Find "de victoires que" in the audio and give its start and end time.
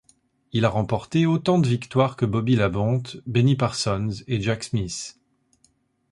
1.59-2.25